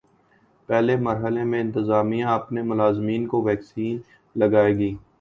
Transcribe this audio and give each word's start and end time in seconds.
پہلے 0.69 0.95
مرحلے 0.97 1.43
میں 1.43 1.59
انتظامیہ 1.61 2.25
اپنے 2.29 2.61
ملازمین 2.63 3.27
کو 3.27 3.41
ویکسین 3.43 3.99
لگائے 4.35 4.73
گی 4.77 4.93